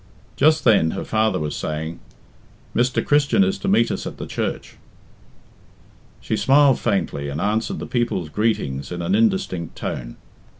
[0.35, 1.99] Just then her father was saying,
[2.75, 3.05] "Mr.
[3.05, 4.77] Christian is to meet us at the church."
[6.19, 10.17] She smiled faintly and answered the people's greetings in an indistinct tone.